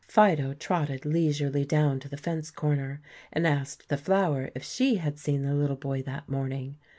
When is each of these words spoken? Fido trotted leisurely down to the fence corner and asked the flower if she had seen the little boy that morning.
Fido 0.07 0.55
trotted 0.55 1.05
leisurely 1.05 1.63
down 1.63 1.99
to 1.99 2.09
the 2.09 2.17
fence 2.17 2.49
corner 2.49 3.03
and 3.31 3.45
asked 3.45 3.87
the 3.87 3.97
flower 3.97 4.49
if 4.55 4.63
she 4.63 4.95
had 4.95 5.19
seen 5.19 5.43
the 5.43 5.53
little 5.53 5.75
boy 5.75 6.01
that 6.01 6.27
morning. 6.27 6.79